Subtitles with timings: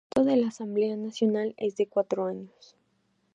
[0.01, 2.75] El mandato de la Asamblea Nacional es de cuatro años.